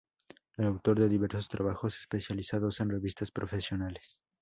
[0.57, 4.17] Autor de diversos trabajos especializados en revistas profesionales.